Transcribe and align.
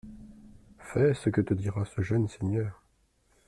Fais 0.79 1.13
ce 1.13 1.29
que 1.29 1.41
te 1.41 1.53
dira 1.53 1.85
ce 1.85 2.01
jeune 2.01 2.27
seigneur. 2.27 2.81